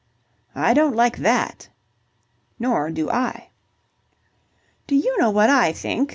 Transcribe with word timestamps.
"I 0.55 0.73
don't 0.73 0.95
like 0.95 1.17
that." 1.17 1.69
"Nor 2.57 2.89
do 2.89 3.11
I." 3.11 3.49
"Do 4.87 4.95
you 4.95 5.15
know 5.19 5.29
what 5.29 5.51
I 5.51 5.73
think?" 5.73 6.09